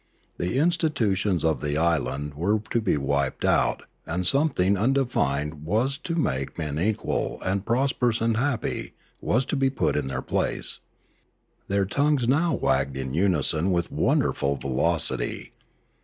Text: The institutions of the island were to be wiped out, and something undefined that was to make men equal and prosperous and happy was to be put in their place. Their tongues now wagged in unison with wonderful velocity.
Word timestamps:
The 0.39 0.57
institutions 0.57 1.45
of 1.45 1.61
the 1.61 1.77
island 1.77 2.33
were 2.33 2.57
to 2.71 2.81
be 2.81 2.97
wiped 2.97 3.45
out, 3.45 3.83
and 4.07 4.25
something 4.25 4.75
undefined 4.75 5.51
that 5.51 5.57
was 5.59 5.99
to 5.99 6.15
make 6.15 6.57
men 6.57 6.79
equal 6.79 7.39
and 7.45 7.63
prosperous 7.63 8.19
and 8.19 8.35
happy 8.35 8.95
was 9.21 9.45
to 9.45 9.55
be 9.55 9.69
put 9.69 9.95
in 9.95 10.07
their 10.07 10.23
place. 10.23 10.79
Their 11.67 11.85
tongues 11.85 12.27
now 12.27 12.55
wagged 12.55 12.97
in 12.97 13.13
unison 13.13 13.69
with 13.69 13.91
wonderful 13.91 14.55
velocity. 14.55 15.51